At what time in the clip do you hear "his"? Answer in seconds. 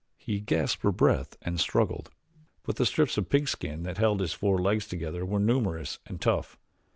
4.19-4.33